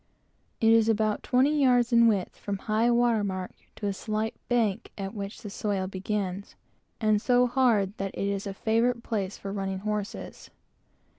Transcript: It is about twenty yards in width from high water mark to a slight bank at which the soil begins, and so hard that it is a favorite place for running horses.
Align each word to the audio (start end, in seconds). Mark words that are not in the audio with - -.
It 0.59 0.71
is 0.73 0.89
about 0.89 1.21
twenty 1.21 1.61
yards 1.61 1.93
in 1.93 2.07
width 2.07 2.35
from 2.35 2.57
high 2.57 2.89
water 2.89 3.23
mark 3.23 3.51
to 3.75 3.85
a 3.85 3.93
slight 3.93 4.33
bank 4.49 4.91
at 4.97 5.13
which 5.13 5.43
the 5.43 5.49
soil 5.51 5.85
begins, 5.85 6.55
and 6.99 7.21
so 7.21 7.45
hard 7.45 7.95
that 7.97 8.09
it 8.15 8.25
is 8.27 8.47
a 8.47 8.53
favorite 8.55 9.03
place 9.03 9.37
for 9.37 9.53
running 9.53 9.77
horses. 9.85 10.49